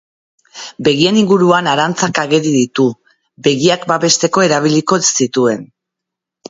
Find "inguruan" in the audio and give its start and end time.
1.23-1.69